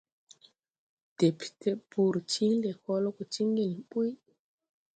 [1.17, 4.09] Dɛpte bɔr tiŋ lɛkɔl gɔ ti ŋgel ɓuy.